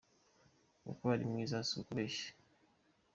[0.81, 2.29] Koko uri mwiza si ukubeshya